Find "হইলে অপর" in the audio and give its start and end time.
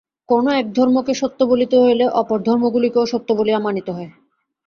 1.79-2.39